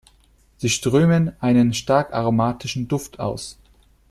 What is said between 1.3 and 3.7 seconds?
einen stark aromatischen Duft aus.